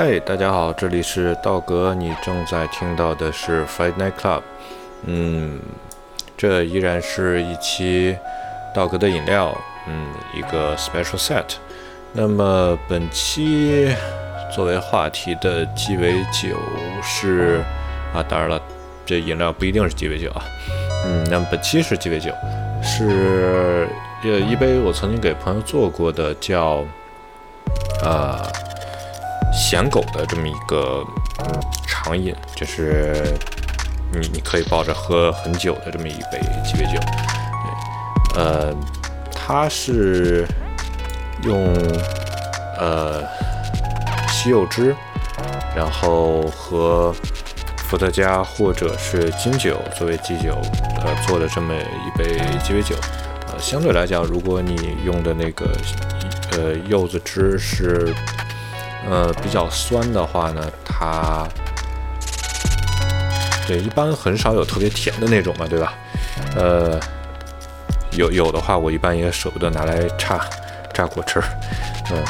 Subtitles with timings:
[0.00, 4.42] 嘿，大家好，这里是道格，你正在听到的是 Friday Night Club。
[5.02, 5.58] 嗯，
[6.36, 8.16] 这依然是一期
[8.72, 9.52] 道格的饮料，
[9.88, 11.56] 嗯，一个 special set。
[12.12, 13.92] 那么本期
[14.54, 16.56] 作为话题的鸡尾酒
[17.02, 17.60] 是
[18.14, 18.62] 啊，当然了，
[19.04, 20.44] 这饮料不一定是鸡尾酒啊。
[21.06, 22.30] 嗯，那么本期是鸡尾酒，
[22.80, 23.88] 是
[24.22, 26.84] 呃一杯我曾经给朋友做过的，叫
[28.04, 28.40] 呃。
[29.58, 31.04] 咸狗的这么一个
[31.40, 33.36] 嗯长饮，就是
[34.12, 36.98] 你你可以抱着喝很久的这么一杯鸡尾酒。
[38.32, 38.74] 对，呃，
[39.30, 40.46] 它是
[41.42, 41.74] 用
[42.78, 43.22] 呃
[44.28, 44.94] 西柚汁，
[45.76, 47.12] 然后和
[47.78, 50.56] 伏特加或者是金酒作为基酒
[51.04, 52.94] 呃做的这么一杯鸡尾酒。
[53.48, 55.66] 呃，相对来讲，如果你用的那个
[56.52, 58.14] 呃柚子汁是
[59.06, 61.46] 呃，比较酸的话呢，它
[63.66, 65.94] 对一般很少有特别甜的那种嘛，对吧？
[66.56, 66.98] 呃，
[68.12, 70.40] 有有的话，我一般也舍不得拿来榨
[70.92, 71.44] 榨果汁儿，
[72.10, 72.24] 嗯，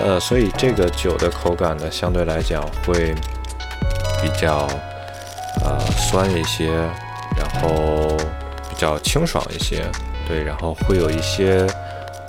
[0.00, 3.14] 呃，所以这个酒的口感呢，相对来讲会
[4.22, 4.66] 比较
[5.64, 6.70] 呃酸一些，
[7.36, 8.16] 然后
[8.68, 9.84] 比较清爽一些，
[10.26, 11.66] 对，然后会有一些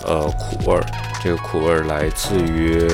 [0.05, 0.83] 呃苦味儿，
[1.23, 2.87] 这个苦味儿来自于。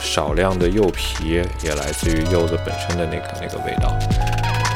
[0.00, 3.92] 少量的柚皮也来自于柚子本身的那个那个味道，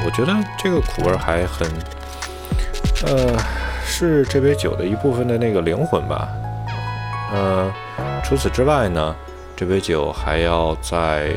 [0.04, 1.68] 我觉得这个苦味还很，
[3.06, 3.38] 呃，
[3.86, 6.28] 是这杯酒的一部分的那个灵魂吧。
[7.32, 7.72] 呃，
[8.24, 9.14] 除此之外呢，
[9.56, 11.32] 这杯酒还要在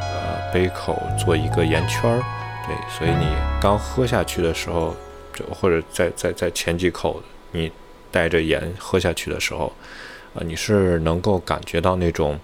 [0.00, 2.22] 呃杯口做一个盐圈儿，
[2.66, 3.26] 对，所以你
[3.60, 4.94] 刚喝下去的时候，
[5.32, 7.70] 就或者在在在前几口你
[8.10, 9.72] 带着盐喝下去的时候，
[10.34, 12.38] 啊，你是能够感觉到那种。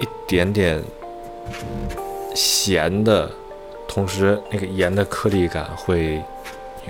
[0.00, 0.82] 一点点
[2.34, 3.30] 咸的，
[3.86, 6.22] 同时那个盐的颗粒感会，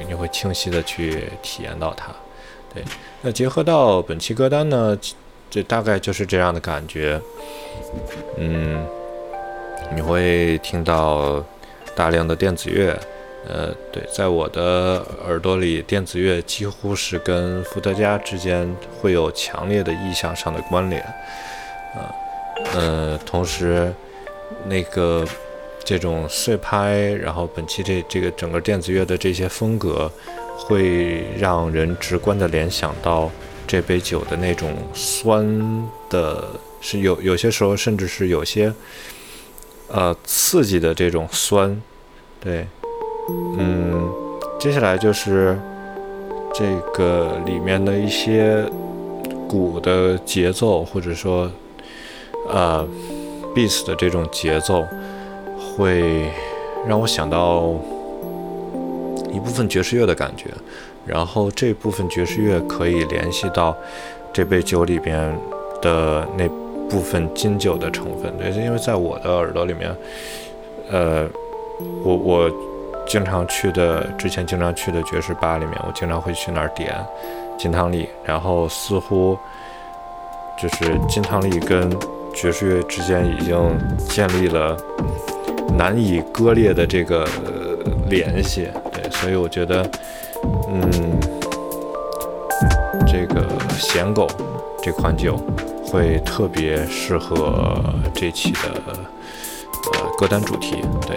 [0.08, 2.12] 你会清晰的去体验到它。
[2.72, 2.82] 对，
[3.20, 4.96] 那结合到本期歌单呢，
[5.50, 7.20] 这大概就是这样的感觉。
[8.38, 8.86] 嗯，
[9.94, 11.44] 你会听到
[11.94, 12.98] 大量的电子乐。
[13.44, 21.02] 呃，对，在我的耳朵里，电子乐几乎是跟伏特加之间会有强烈的意象上的关联。
[21.02, 21.10] 啊。
[21.96, 22.14] 呃，
[22.74, 23.92] 呃同时，
[24.66, 25.26] 那个
[25.84, 30.10] 这种碎拍，然后本期这这个整个电子乐的这些风格，
[30.56, 33.30] 会让人直观的联想到
[33.66, 36.44] 这杯酒的那种酸的，
[36.80, 38.72] 是有有些时候甚至是有些
[39.88, 41.80] 呃刺激的这种酸。
[42.40, 42.66] 对，
[43.58, 44.10] 嗯，
[44.58, 45.58] 接下来就是
[46.54, 46.64] 这
[46.94, 48.64] 个里面的一些
[49.48, 51.50] 鼓的节奏，或者说。
[52.48, 52.86] 呃
[53.54, 54.84] ，bass 的这种节奏
[55.58, 56.30] 会
[56.86, 57.74] 让我想到
[59.32, 60.50] 一部分爵士乐的感觉，
[61.06, 63.76] 然后这部分爵士乐可以联系到
[64.32, 65.34] 这杯酒里边
[65.80, 66.48] 的那
[66.90, 68.32] 部分金酒的成分。
[68.36, 69.96] 对，因为在我的耳朵里面，
[70.90, 71.26] 呃，
[72.04, 72.50] 我我
[73.06, 76.94] 经常去的之前经常去的爵士吧里面，我经常会去那儿点
[77.58, 79.38] 金汤力，然后似乎
[80.60, 81.90] 就是金汤力跟
[82.34, 83.56] 爵士乐之间已经
[84.08, 84.76] 建立了
[85.76, 87.26] 难以割裂的这个
[88.08, 89.88] 联系，对，所以我觉得，
[90.68, 90.82] 嗯，
[93.06, 93.46] 这个
[93.78, 94.26] 咸狗
[94.82, 95.36] 这款酒
[95.84, 97.82] 会特别适合
[98.14, 98.58] 这期的
[99.94, 100.76] 呃歌单主题，
[101.06, 101.16] 对，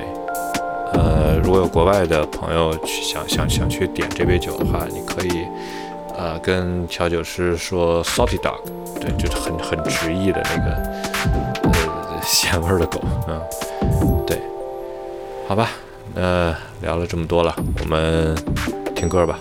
[0.93, 5.45] 呃，如果有国外的朋友去想想想去点这杯酒的话，你可以
[6.17, 8.59] 呃跟调酒师说 salty dog。
[8.97, 11.04] 对，就是很很直译的那个
[12.59, 13.41] 味的狗，嗯，
[14.25, 14.41] 对，
[15.47, 15.69] 好吧，
[16.13, 18.35] 那聊了这么多了，我们
[18.95, 19.39] 听歌吧。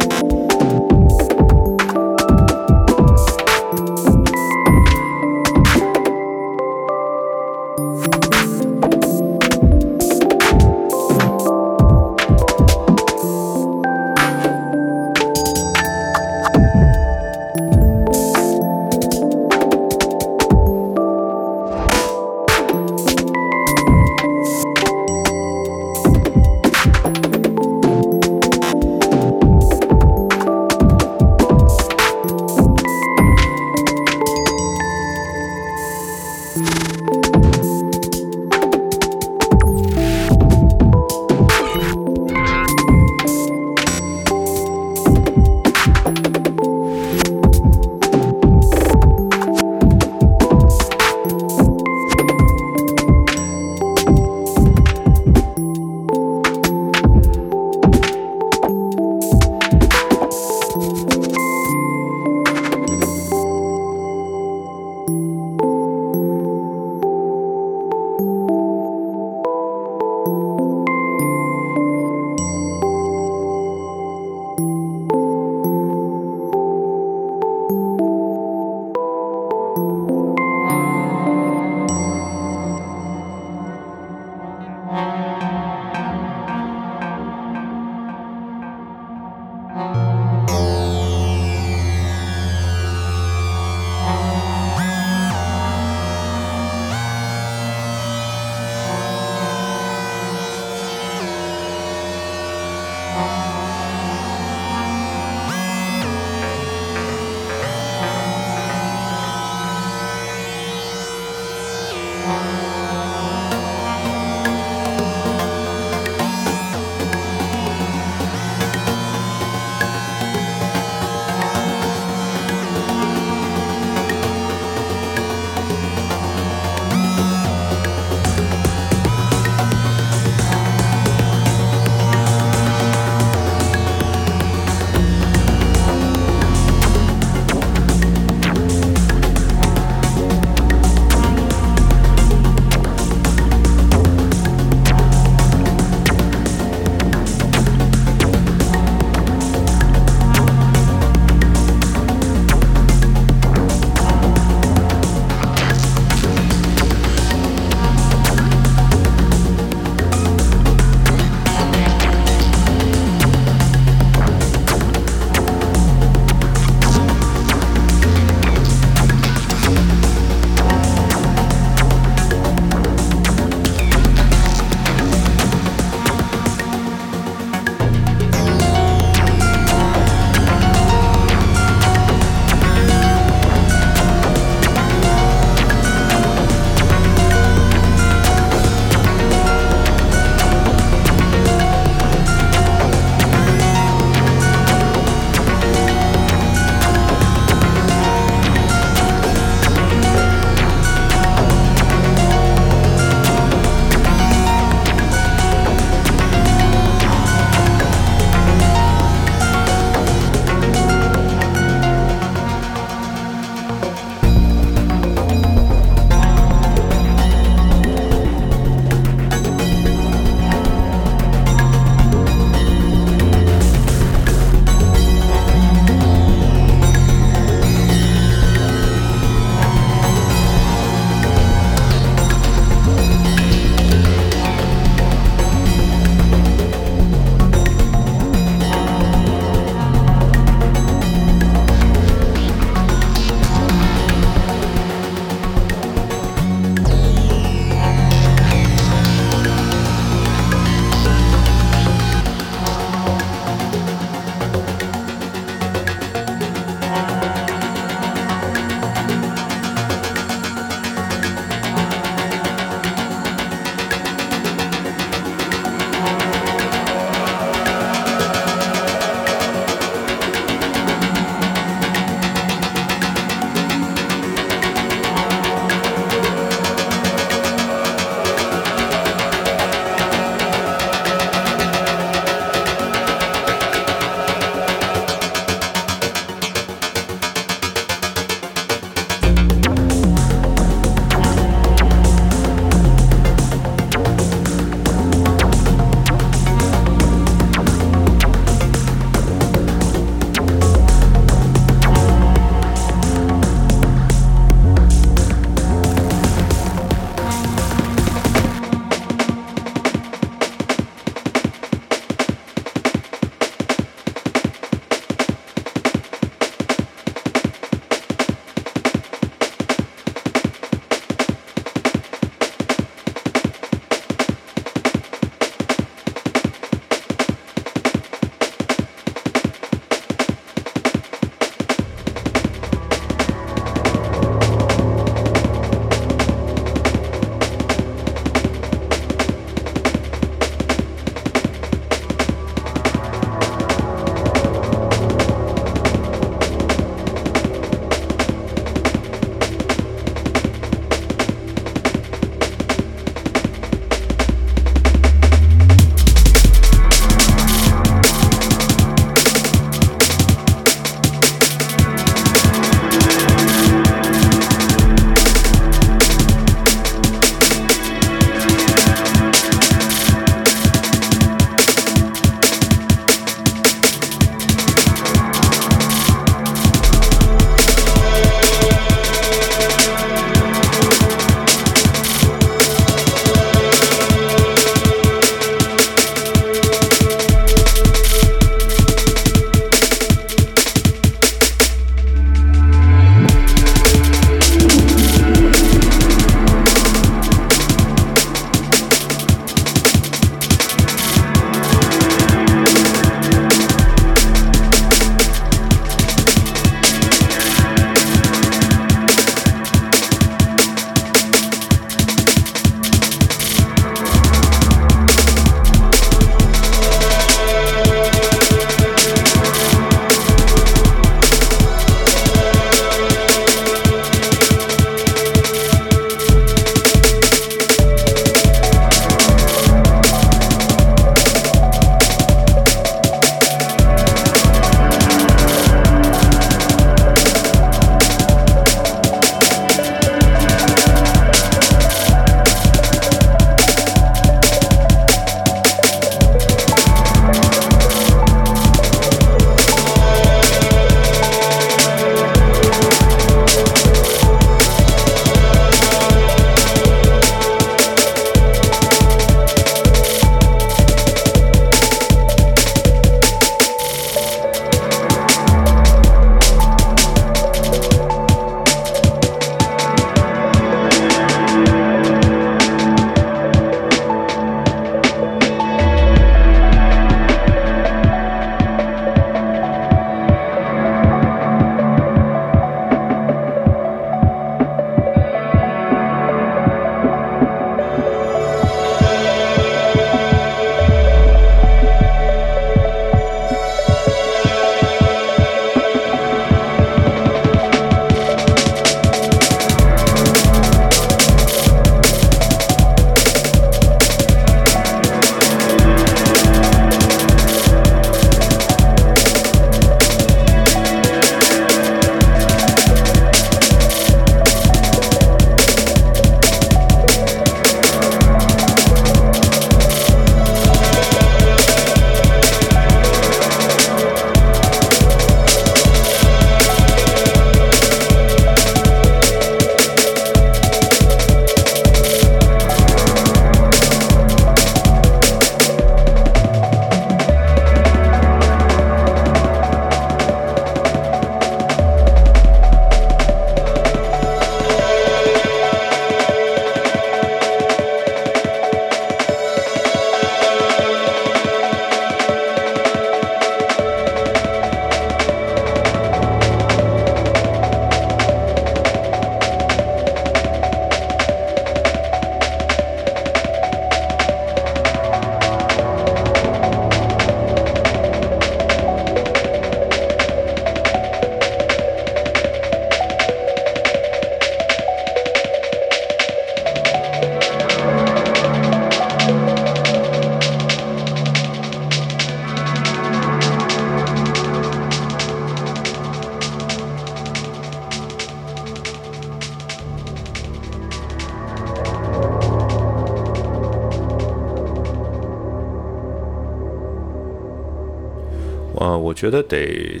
[599.22, 600.00] 觉得得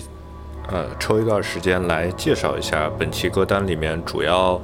[0.68, 4.60] 呃抽一段时间来介绍一下本期歌单里面主要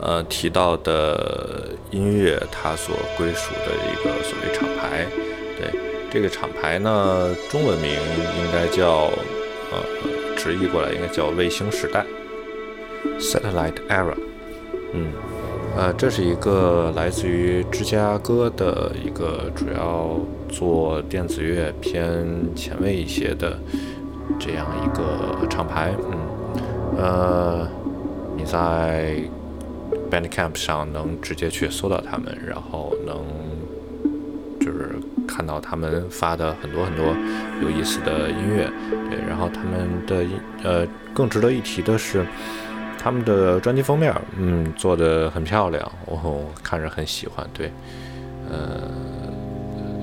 [0.00, 5.04] 呃提到的音乐它所归属的一个所谓厂牌。
[5.58, 5.80] 对
[6.12, 9.10] 这个厂牌呢，中文名应该叫
[9.72, 9.82] 呃
[10.36, 12.06] 直译过来应该叫卫星时代
[13.18, 14.14] （Satellite Era）。
[14.92, 15.12] 嗯。
[15.76, 23.56] 呃，这是一个来自于芝加哥的一个主要做电子乐偏前卫一些的
[24.40, 27.68] 这样一个厂牌，嗯，呃，
[28.36, 29.18] 你在
[30.10, 33.22] Bandcamp 上能直接去搜到他们，然后能
[34.58, 34.96] 就是
[35.28, 37.14] 看到他们发的很多很多
[37.62, 38.68] 有意思的音乐，
[39.08, 40.32] 对，然后他们的音
[40.64, 40.84] 呃
[41.14, 42.26] 更值得一提的是。
[42.98, 47.46] 他们的专辑封面，嗯，做的很漂亮，我看着很喜欢。
[47.54, 47.70] 对，
[48.50, 48.90] 呃，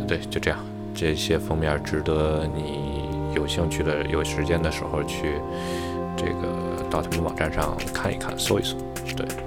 [0.08, 0.60] 对，就这样，
[0.94, 5.34] 这些封面值得你有兴趣的、有时间的时候去
[6.16, 8.78] 这个到他们网站上看一看、搜一搜。
[9.16, 9.45] 对。